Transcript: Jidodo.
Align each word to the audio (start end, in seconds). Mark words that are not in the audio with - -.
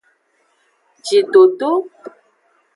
Jidodo. 1.05 1.71